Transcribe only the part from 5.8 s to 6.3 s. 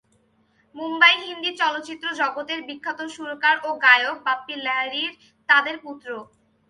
পুত্র।